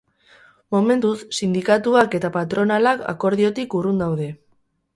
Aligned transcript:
Momentuz, 0.75 1.17
sindikatuak 1.41 2.17
eta 2.21 2.33
patronala 2.39 2.97
akordiotik 3.13 3.77
urrun 3.83 4.05
daude. 4.05 4.35